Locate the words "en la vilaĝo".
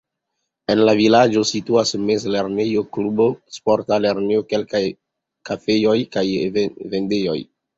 0.73-1.43